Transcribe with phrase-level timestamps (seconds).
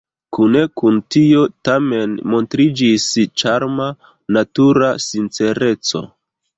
[0.35, 3.07] Kune kun tio, tamen, montriĝis
[3.45, 3.93] ĉarma,
[4.41, 6.09] natura sincereco.